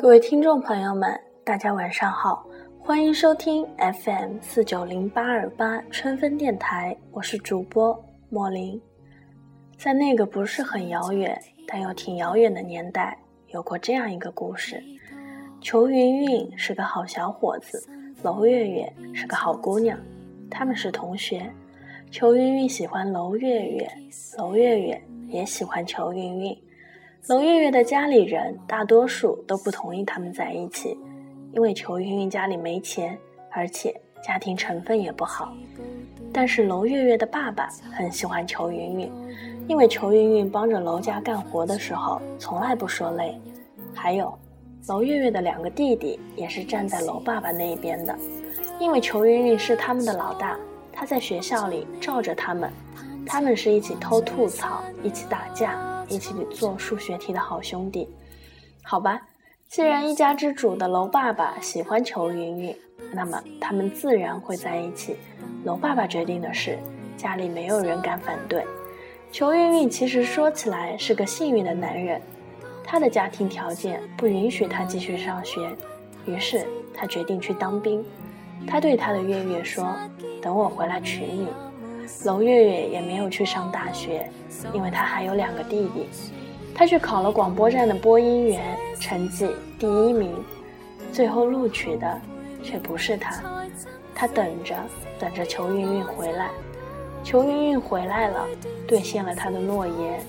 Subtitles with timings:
[0.00, 2.46] 各位听众朋友们，大家晚上好，
[2.78, 3.66] 欢迎收听
[4.04, 8.00] FM 四九零八二八春分电台，我是主播
[8.30, 8.80] 莫林。
[9.76, 14.80] 在那个不是很遥远，但又挺遥远的年代，有过这样一个故事：
[15.60, 17.84] 裘云云是个好小伙子，
[18.22, 19.98] 娄月月是个好姑娘，
[20.48, 21.52] 他们是同学。
[22.08, 23.90] 裘云云喜欢娄月月，
[24.36, 26.56] 娄月月也喜欢裘云云。
[27.26, 30.96] 娄月月的家里人大多数都不同意他们在一起，
[31.52, 33.18] 因为裘云云家里没钱，
[33.50, 35.52] 而且家庭成分也不好。
[36.32, 39.12] 但是娄月月的爸爸很喜欢裘云云，
[39.66, 43.38] 因为裘云云帮着娄家干活的时候从来不说累。
[43.94, 44.32] 还有，
[44.86, 48.16] 娄月月的两个弟弟也是站在娄爸爸那一边的，
[48.78, 50.56] 因为裘云云是他们的老大，
[50.92, 52.72] 他在学校里罩着他们，
[53.26, 55.97] 他们是一起偷吐槽，一起打架。
[56.08, 58.08] 一起做数学题的好兄弟，
[58.82, 59.20] 好吧。
[59.68, 62.76] 既然一家之主的楼爸爸喜欢裘云云，
[63.12, 65.16] 那么他们自然会在一起。
[65.64, 66.78] 楼爸爸决定的事，
[67.16, 68.64] 家里没有人敢反对。
[69.30, 72.18] 裘云云其实说起来是个幸运的男人，
[72.82, 75.70] 他的家庭条件不允许他继续上学，
[76.24, 78.02] 于是他决定去当兵。
[78.66, 79.94] 他对他的月月说
[80.40, 81.48] ：“等我回来娶你。”
[82.24, 84.30] 娄月月也没有去上大学，
[84.72, 86.08] 因为她还有两个弟弟。
[86.74, 90.34] 她去考了广播站的播音员，成绩第一名，
[91.12, 92.20] 最后录取的
[92.62, 93.42] 却不是她。
[94.14, 94.74] 她等着，
[95.18, 96.50] 等着裘云云回来。
[97.24, 98.46] 裘云云回来了，
[98.86, 100.20] 兑现了他的诺言，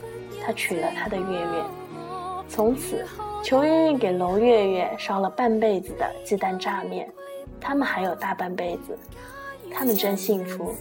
[0.44, 1.64] 他娶了他的月月。
[2.48, 3.06] 从此，
[3.44, 7.08] 裘云云给娄月月烧了半辈子的鸡蛋炸面，
[7.62, 8.98] 他们还有大半辈子，
[9.72, 10.76] 他们真幸福。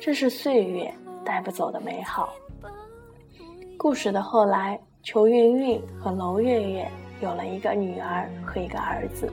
[0.00, 0.90] 这是岁月
[1.22, 2.32] 带不走的美好。
[3.76, 9.30] 故事的后来，裘云云和娄月月有了一个女儿和一个儿子。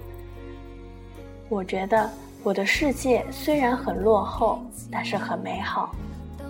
[1.48, 2.10] 我觉得
[2.44, 5.96] 我的世界虽然很落后，但是很美好。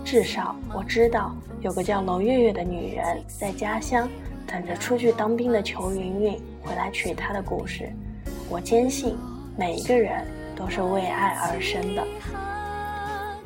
[0.03, 4.09] 至少我知道有个叫娄月月的女人在家乡
[4.47, 7.87] 等着出去当兵的裘云云回来娶她的故事。
[8.49, 9.15] 我坚信
[9.55, 10.25] 每一个人
[10.55, 12.03] 都是为爱而生的。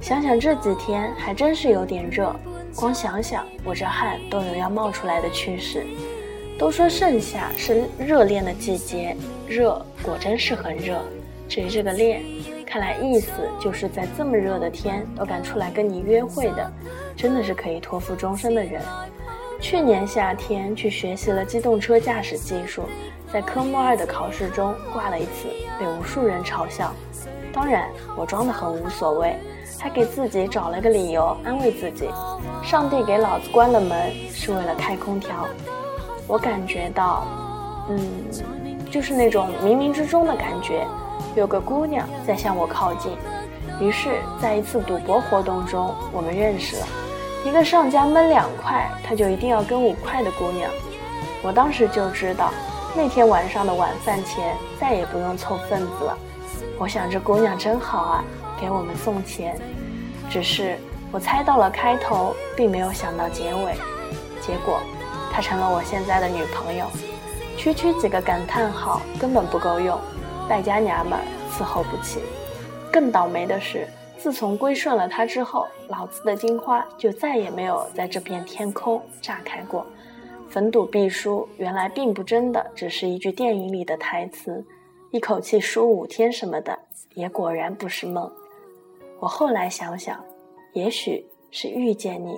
[0.01, 2.35] 想想这几天还真是有点热，
[2.75, 5.85] 光想想我这汗都有要冒出来的趋势。
[6.57, 9.15] 都说盛夏是热恋的季节，
[9.47, 10.99] 热果真是很热。
[11.47, 12.23] 至于这个恋，
[12.65, 16.71] 看来意思就是在这么热的天都敢出来跟你约会的，
[17.15, 18.81] 真的是可以托付终身的人。
[19.59, 22.83] 去年夏天去学习了机动车驾驶技术，
[23.31, 25.47] 在科目二的考试中挂了一次，
[25.79, 26.91] 被无数人嘲笑。
[27.53, 27.87] 当然，
[28.17, 29.35] 我装得很无所谓。
[29.81, 32.07] 还给自己找了个理由安慰自己，
[32.63, 35.47] 上帝给老子关了门是为了开空调。
[36.27, 37.25] 我感觉到，
[37.89, 37.99] 嗯，
[38.91, 40.85] 就是那种冥冥之中的感觉，
[41.35, 43.17] 有个姑娘在向我靠近。
[43.79, 46.85] 于是，在一次赌博活动中，我们认识了。
[47.43, 50.69] 一个上家闷两块，他就一定要跟五块的姑娘。
[51.41, 52.51] 我当时就知道，
[52.95, 56.15] 那天晚上的晚饭钱再也不用凑份子了。
[56.77, 58.23] 我想这姑娘真好啊。
[58.61, 59.59] 给我们送钱，
[60.29, 60.77] 只是
[61.11, 63.73] 我猜到了开头，并没有想到结尾。
[64.39, 64.79] 结果，
[65.33, 66.85] 她成了我现在的女朋友。
[67.57, 69.99] 区区几个感叹号根本不够用，
[70.47, 71.19] 败家娘们
[71.51, 72.19] 伺候不起。
[72.91, 79.85] 更倒霉的是，自从归顺了她之后，老子的金花就再也没有在这片天空炸开过。
[80.49, 84.63] 逢赌必输，原来并不真的，只是一句电影里的台词。
[85.11, 86.77] 一口气输五天什么的，
[87.13, 88.31] 也果然不是梦。
[89.21, 90.19] 我后来想想，
[90.73, 92.33] 也许是遇见你，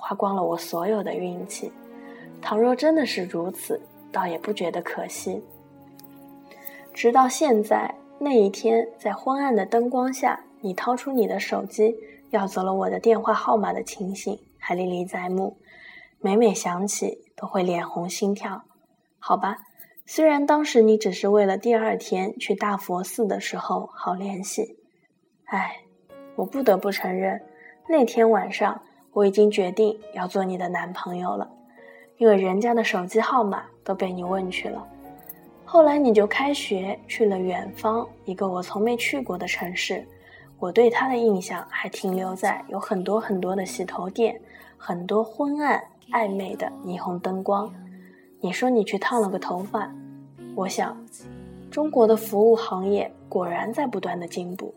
[0.00, 1.70] 花光了我所有的运气。
[2.42, 3.80] 倘若真的是如此，
[4.10, 5.40] 倒也不觉得可惜。
[6.92, 11.94] 直到现在那一天，在昏暗的灯光下，你掏出你的手机，
[12.30, 15.56] 要走了我的电话号码的情形，还历历在目。
[16.18, 18.64] 每每想起，都会脸红心跳。
[19.20, 19.58] 好吧，
[20.04, 24.76] 虽然当时你只是为了第二天去大佛寺的时候好联系，
[25.44, 25.83] 唉。
[26.36, 27.40] 我不得不承认，
[27.88, 28.80] 那天晚上
[29.12, 31.48] 我已经决定要做你的男朋友了，
[32.18, 34.86] 因为人家的手机号码都被你问去了。
[35.64, 40.06] 后来你就开学去了远方一个我从没去过的城市，
[40.58, 44.40] 我对他的印象还停留在有很多很多的洗头店，
[44.76, 45.82] 很多昏暗
[46.12, 47.72] 暧昧的霓虹灯光。
[48.40, 49.90] 你说你去烫了个头发，
[50.54, 50.96] 我想，
[51.70, 54.72] 中国的服务行业果然在不断的进步。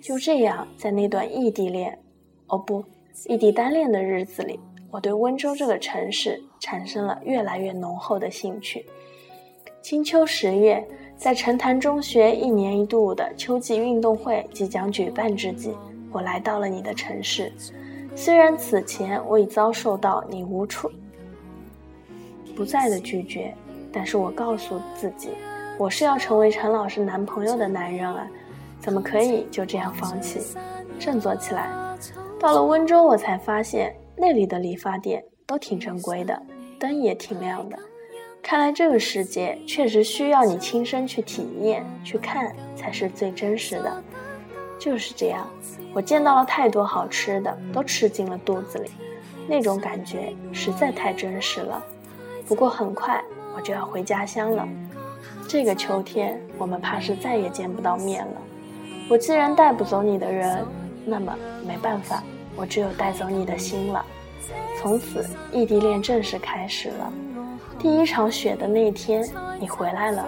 [0.00, 1.98] 就这样，在那段异地恋，
[2.46, 2.82] 哦不，
[3.26, 4.58] 异地单恋的日子里，
[4.90, 8.86] 我对温州这个城市产生了越来越浓厚的兴趣。
[9.82, 10.82] 金秋十月，
[11.14, 15.74] 在城潭中学一年一度的秋季运动会即将举办之际，
[16.10, 17.52] 我来到了你的城市。
[18.16, 20.90] 虽然此前我已遭受到你无处
[22.56, 23.52] 不在的拒绝，
[23.92, 25.30] 但是我告诉自己，
[25.76, 28.26] 我是要成为陈老师男朋友的男人啊，
[28.78, 30.40] 怎么可以就这样放弃？
[31.00, 31.68] 振作起来！
[32.38, 36.40] 到了温州，我才发现那里的理发店都挺正规的，
[36.78, 37.76] 灯也挺亮的。
[38.40, 44.02] 看来这个世界确实需要你亲身去体验、去看，才是最真实的。
[44.78, 45.44] 就是这样，
[45.92, 48.90] 我见到了太多好吃的，都吃进了肚子里，
[49.48, 51.82] 那种感觉实在太真实了。
[52.46, 53.20] 不过很快
[53.56, 54.68] 我就要回家乡了，
[55.46, 58.32] 这个秋天我们怕是再也见不到面了。
[59.08, 60.64] 我既然带不走你的人，
[61.04, 61.36] 那么
[61.66, 62.22] 没办法，
[62.56, 64.04] 我只有带走你的心了。
[64.78, 67.12] 从此，异地恋正式开始了。
[67.78, 69.28] 第一场雪的那天，
[69.60, 70.26] 你回来了。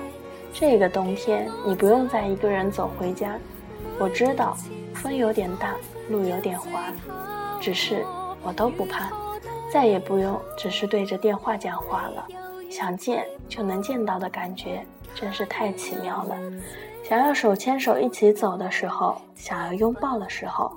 [0.53, 3.37] 这个冬天，你不用再一个人走回家。
[3.99, 4.57] 我知道，
[4.95, 5.75] 风有点大，
[6.11, 6.93] 路有点滑，
[7.61, 8.05] 只是
[8.43, 9.11] 我都不怕，
[9.73, 12.27] 再也不用只是对着电话讲话了。
[12.71, 16.37] 想见就能见到的感觉，真是太奇妙了。
[17.03, 20.73] 想要手牵手一起走的时候，想要拥抱的时候，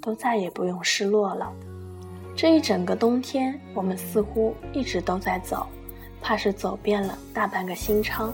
[0.00, 1.50] 都再也不用失落了。
[2.36, 5.66] 这一整个冬天，我们似乎一直都在走。
[6.20, 8.32] 怕是走遍了大半个新昌，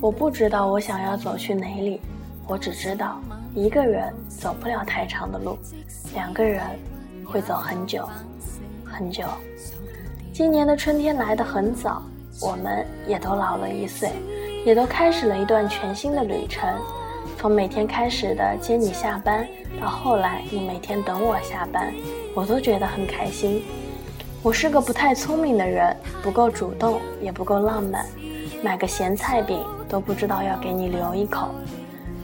[0.00, 2.00] 我不知道我想要走去哪里，
[2.48, 3.20] 我只知道
[3.54, 5.56] 一个人走不了太长的路，
[6.12, 6.62] 两个人
[7.24, 8.08] 会走很久
[8.84, 9.24] 很久。
[10.32, 12.02] 今年的春天来得很早，
[12.40, 14.10] 我们也都老了一岁，
[14.64, 16.68] 也都开始了一段全新的旅程。
[17.36, 19.46] 从每天开始的接你下班，
[19.80, 21.92] 到后来你每天等我下班，
[22.34, 23.64] 我都觉得很开心。
[24.42, 28.06] 我是个不太聪明的人，不够主动，也不够浪漫，
[28.62, 31.48] 买个咸菜饼都不知道要给你留一口。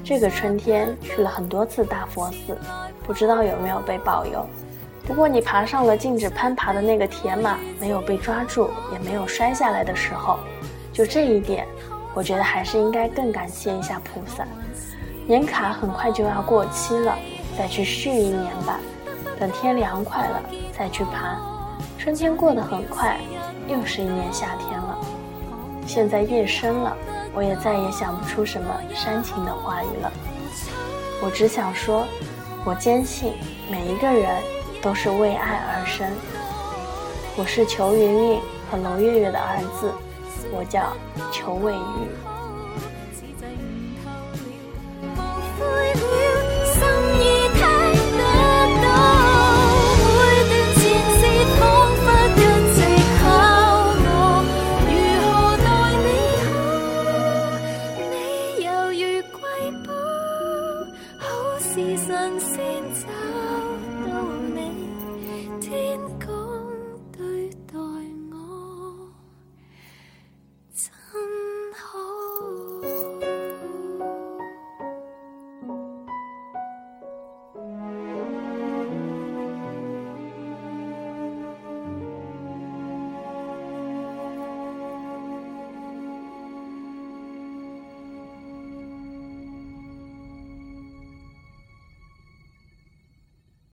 [0.04, 2.56] 这个春天去了很多次大佛寺，
[3.02, 4.46] 不知道有没有被保佑。
[5.04, 10.38] 不过你爬上了禁止攀爬的那个铁马，没有被抓住，也没有摔下来的时候，
[10.92, 11.66] 就这一点，
[12.18, 14.44] 我觉得还是应该更感谢一下菩萨。
[15.24, 17.16] 年卡很快就要过期了，
[17.56, 18.80] 再去续一年吧。
[19.38, 20.42] 等天凉快了
[20.76, 21.38] 再去爬。
[21.96, 23.20] 春天过得很快，
[23.68, 24.98] 又是一年夏天了。
[25.86, 26.96] 现在夜深了，
[27.32, 30.12] 我也再也想不出什么煽情的话语了。
[31.22, 32.04] 我只想说，
[32.64, 33.34] 我坚信
[33.70, 34.42] 每一个人
[34.82, 36.10] 都是为爱而生。
[37.36, 39.92] 我是裘云云和娄月月的儿子，
[40.50, 40.96] 我叫
[41.32, 42.38] 裘伟玉。
[61.78, 62.58] 是神仙
[62.92, 63.97] 找。